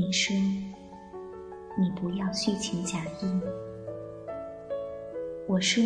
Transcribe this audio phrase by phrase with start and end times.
[0.00, 0.34] 你说，
[1.78, 3.40] 你不要虚情假意。
[5.46, 5.84] 我说，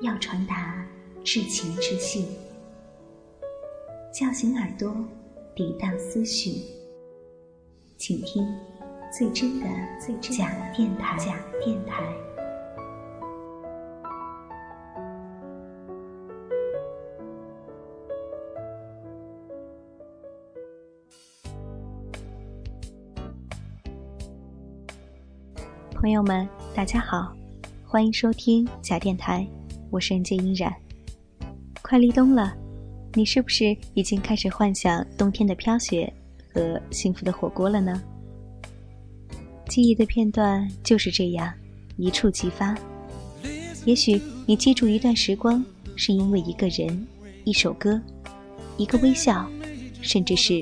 [0.00, 0.84] 要传达
[1.22, 2.26] 至情至性，
[4.12, 4.92] 叫醒耳朵，
[5.54, 6.62] 涤荡思绪。
[7.96, 8.44] 请听
[9.16, 9.66] 最真的
[10.04, 11.16] 最假电台。
[11.16, 12.02] 假电台。
[26.06, 27.34] 朋友们，大家好，
[27.84, 29.44] 欢迎收听假电台，
[29.90, 30.72] 我是人间依然。
[31.82, 32.54] 快立冬了，
[33.14, 36.12] 你是不是已经开始幻想冬天的飘雪
[36.54, 38.00] 和幸福的火锅了呢？
[39.68, 41.52] 记忆的片段就是这样
[41.96, 42.72] 一触即发。
[43.84, 45.60] 也许你记住一段时光，
[45.96, 47.04] 是因为一个人、
[47.42, 48.00] 一首歌、
[48.76, 49.44] 一个微笑，
[50.02, 50.54] 甚至是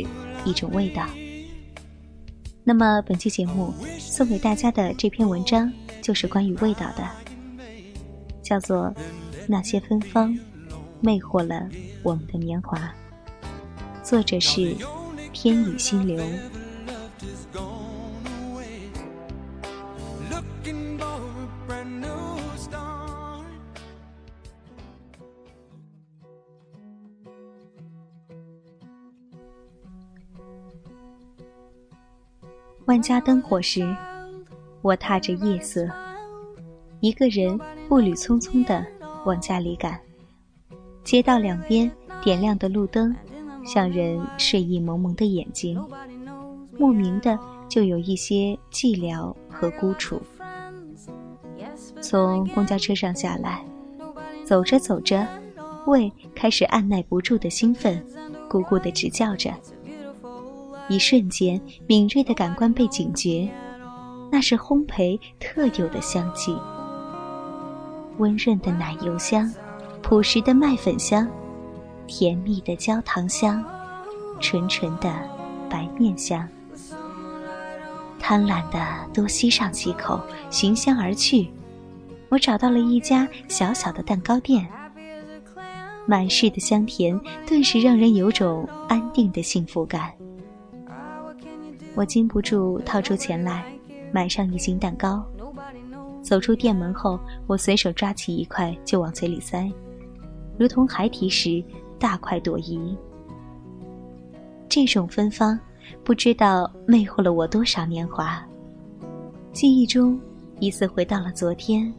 [0.46, 1.06] 一种味道。
[2.66, 5.70] 那么本期节目送给大家的这篇文章
[6.00, 7.06] 就是关于味道的，
[8.42, 8.86] 叫做
[9.46, 10.34] 《那些芬芳
[11.02, 11.68] 魅惑了
[12.02, 12.78] 我们的年华》，
[14.02, 14.74] 作者是
[15.34, 16.24] 天宇心流。
[32.86, 33.96] 万家灯火时，
[34.82, 35.88] 我踏着夜色，
[37.00, 38.84] 一个人步履匆匆地
[39.24, 39.98] 往家里赶。
[41.02, 41.90] 街道两边
[42.22, 43.14] 点亮的路灯，
[43.64, 45.82] 像人睡意蒙蒙的眼睛，
[46.78, 47.38] 莫名的
[47.70, 50.20] 就有一些寂寥和孤楚。
[52.02, 53.64] 从公交车上下来，
[54.44, 55.26] 走着走着，
[55.86, 58.04] 胃开始按耐不住的兴奋，
[58.46, 59.50] 咕咕地直叫着。
[60.88, 63.48] 一瞬间，敏锐的感官被警觉，
[64.30, 66.56] 那是烘焙特有的香气。
[68.18, 69.52] 温润的奶油香，
[70.02, 71.26] 朴实的麦粉香，
[72.06, 73.64] 甜蜜的焦糖香，
[74.40, 75.12] 纯纯的
[75.70, 76.46] 白面香。
[78.20, 78.80] 贪婪的
[79.12, 80.20] 多吸上几口，
[80.50, 81.48] 寻香而去。
[82.28, 84.66] 我找到了一家小小的蛋糕店，
[86.06, 90.12] 满室的香甜，顿时让人有种安定的幸福感。
[91.94, 93.64] 我禁不住掏出钱来，
[94.12, 95.24] 买上一斤蛋糕。
[96.22, 99.70] 走出店门后，我随手抓起一块就往嘴里塞，
[100.58, 101.62] 如同孩提时
[101.98, 102.96] 大快朵颐。
[104.68, 105.58] 这种芬芳，
[106.02, 108.44] 不知道魅惑了我多少年华。
[109.52, 110.18] 记忆中，
[110.58, 111.92] 疑似回到了昨天。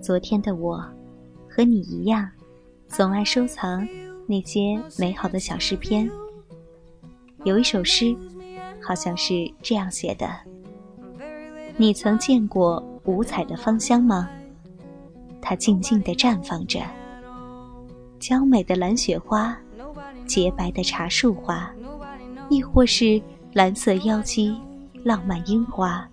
[0.00, 0.80] 昨天的我，
[1.48, 2.30] 和你一样，
[2.86, 3.86] 总爱收藏
[4.26, 6.08] 那些美好的小诗篇。
[7.44, 8.14] 有一首诗。
[8.90, 10.28] 好像是这样写的：
[11.76, 14.28] 你曾见过五彩的芳香吗？
[15.40, 16.80] 它静静地绽放着，
[18.18, 19.56] 娇美的蓝雪花，
[20.26, 21.72] 洁白的茶树花，
[22.48, 24.58] 亦或是蓝色妖姬、
[25.04, 26.04] 浪漫樱花、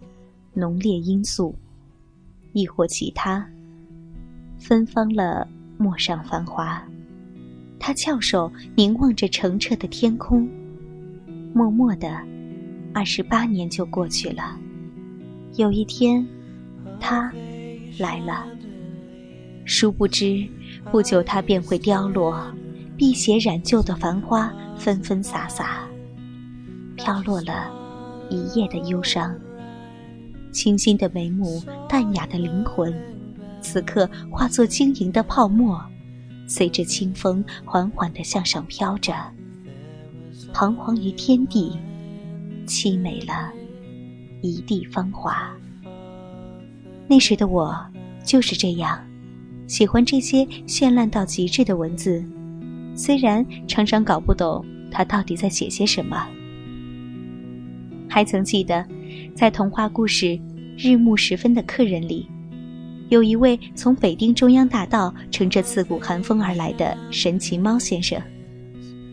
[0.53, 1.55] 浓烈罂粟，
[2.53, 3.43] 亦或其他，
[4.59, 5.47] 芬芳了
[5.79, 6.79] 陌上繁华。
[7.79, 10.47] 他翘首凝望着澄澈的天空，
[11.55, 12.36] 默默的。
[12.97, 14.57] 二十八年就过去了，
[15.53, 16.27] 有一天，
[16.99, 17.31] 他
[17.99, 18.43] 来了。
[19.65, 20.43] 殊不知，
[20.91, 22.43] 不久他便会凋落，
[22.97, 25.87] 碧血染旧的繁花纷纷洒洒，
[26.95, 27.71] 飘落了
[28.31, 29.39] 一夜的忧伤。
[30.51, 32.91] 清新的眉目，淡雅的灵魂，
[33.61, 35.79] 此刻化作晶莹的泡沫，
[36.47, 39.13] 随着清风缓缓地向上飘着，
[40.51, 41.77] 彷徨于天地。
[42.67, 43.51] 凄美了，
[44.41, 45.49] 一地芳华。
[47.07, 47.73] 那时的我
[48.23, 48.99] 就是这样，
[49.65, 52.23] 喜欢这些绚烂到极致的文字，
[52.95, 56.27] 虽然常常搞不懂他到底在写些什么。
[58.09, 58.85] 还曾记得，
[59.33, 60.25] 在童话故事
[60.77, 62.27] 《日暮时分的客人》里，
[63.09, 68.21] 有一位从北京中央大道乘着刺骨寒风而来的神奇猫先生，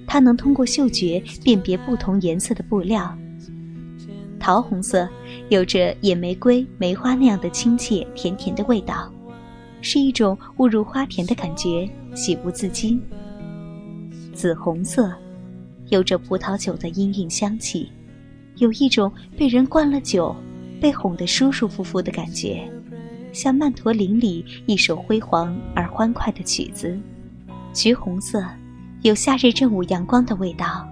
[0.07, 3.17] 他能通过嗅觉辨别不同颜色的布料。
[4.45, 5.09] 桃红色，
[5.49, 9.11] 有着野玫瑰、梅花那样的亲切甜甜的味道，
[9.81, 13.01] 是一种误入花田的感觉，喜不自禁。
[14.35, 15.11] 紫红色，
[15.89, 17.91] 有着葡萄酒的氤氲香气，
[18.57, 20.37] 有一种被人灌了酒，
[20.79, 22.71] 被哄得舒舒服服的感觉，
[23.33, 27.01] 像曼陀林里一首辉煌而欢快的曲子。
[27.73, 28.45] 橘红色，
[29.01, 30.87] 有夏日正午阳光的味道，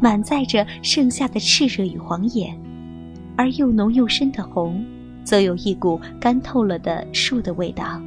[0.00, 2.52] 满载着盛夏的炽热与黄野，
[3.40, 4.84] 而又浓又深的红，
[5.24, 7.98] 则有一股干透了的树的味道。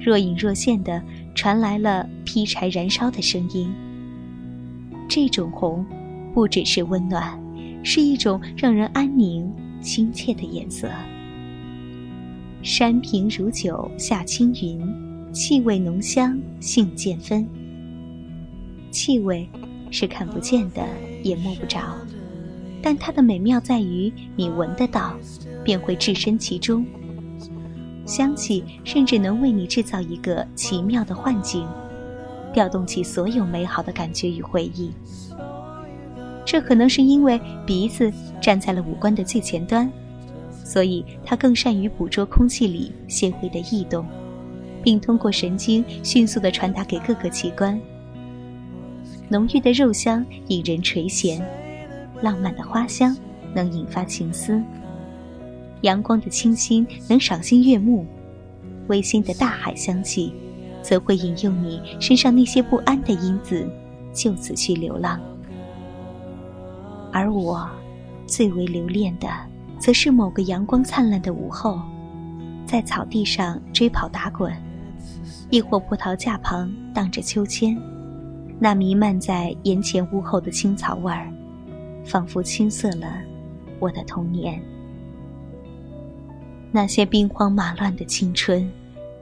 [0.00, 1.02] 若隐若现的
[1.34, 3.70] 传来了劈柴燃烧的声音。
[5.06, 5.84] 这种红，
[6.32, 7.38] 不只是温暖，
[7.82, 9.52] 是一种让人安宁、
[9.82, 10.88] 亲切的颜色。
[12.62, 14.80] 山平如酒，下青云，
[15.30, 17.46] 气味浓香，性渐分。
[18.90, 19.46] 气味
[19.90, 20.82] 是看不见的，
[21.22, 21.82] 也摸不着，
[22.82, 25.14] 但它的美妙在于你闻得到，
[25.64, 26.84] 便会置身其中。
[28.06, 31.66] 香气甚至能为你制造一个奇妙的幻境。
[32.50, 34.90] 调动起所有美好的感觉与回忆。
[36.46, 38.10] 这可能是因为鼻子
[38.40, 39.88] 站在了五官的最前端，
[40.64, 44.04] 所以它更善于捕捉空气里纤维的异动，
[44.82, 47.78] 并通过神经迅速地传达给各个器官。
[49.28, 51.40] 浓郁的肉香引人垂涎，
[52.22, 53.16] 浪漫的花香
[53.54, 54.62] 能引发情思，
[55.82, 58.06] 阳光的清新能赏心悦目，
[58.88, 60.32] 微馨的大海香气。
[60.80, 63.68] 则会引诱你身上那些不安的因子，
[64.14, 65.20] 就此去流浪。
[67.12, 67.68] 而我，
[68.26, 69.28] 最为留恋的，
[69.78, 71.80] 则是某个阳光灿烂的午后，
[72.64, 74.54] 在草地上追跑打滚，
[75.50, 77.76] 亦或葡萄架旁荡着秋千，
[78.58, 81.30] 那弥漫在檐前屋后的青草味儿，
[82.08, 83.20] 仿佛青涩了
[83.78, 84.60] 我的童年。
[86.72, 88.68] 那些兵荒马乱的青春。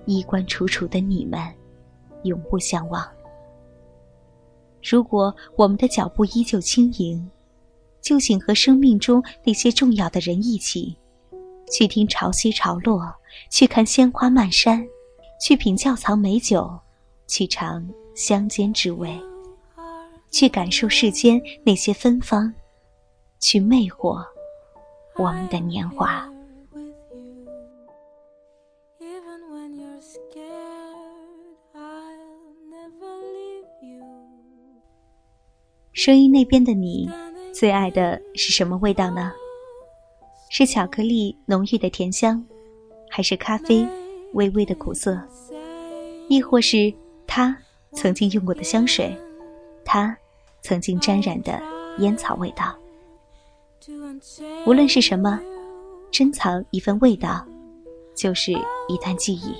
[0.08, 1.40] 衣冠楚楚的你们，
[2.22, 3.04] 永不相忘。
[4.80, 7.28] 如果我们的脚步依旧轻盈，
[8.00, 10.96] 就请和生命中那些重要的人一起，
[11.72, 13.12] 去听潮汐潮落，
[13.50, 14.86] 去看鲜花漫山，
[15.40, 16.78] 去品窖藏美酒，
[17.26, 17.84] 去尝
[18.14, 19.10] 乡间之味，
[20.30, 22.54] 去感受世间那些芬芳，
[23.46, 24.20] 去魅惑
[25.14, 26.28] 我们的年华。
[35.92, 37.08] 声音那边的你，
[37.54, 39.32] 最爱的是什么味道呢？
[40.50, 42.44] 是巧克力浓郁的甜香，
[43.08, 43.86] 还是咖啡
[44.32, 45.22] 微微的苦涩？
[46.28, 46.92] 亦或是
[47.28, 47.56] 他
[47.92, 49.16] 曾经用过的香水，
[49.84, 50.18] 他
[50.62, 51.62] 曾经沾染的
[52.00, 52.76] 烟草味道？
[54.66, 55.40] 无论是什么，
[56.10, 57.44] 珍藏一份味道，
[58.14, 58.52] 就是
[58.88, 59.54] 一段记忆。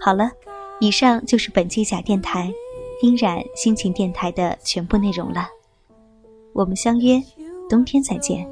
[0.00, 0.30] 好了，
[0.80, 2.52] 以上就是本期假电台。
[3.02, 5.48] 音染心情电台的全部内容了，
[6.52, 7.18] 我们相约
[7.66, 8.46] 冬天再见。